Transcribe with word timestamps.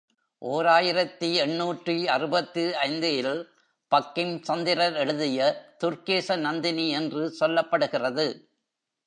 ஓர் 0.41 0.65
ஆயிரத்து 0.65 1.33
எண்ணூற்று 1.33 2.09
அறுபத்தைந்து 2.09 3.15
இல் 3.17 3.49
பங்கிம்சந்திரர் 3.91 4.95
எழுதிய 4.95 5.39
துர்கேச 5.83 6.37
நந்தினி 6.37 6.89
என்று 6.89 7.35
சொல்லப்படுகிறது. 7.39 8.27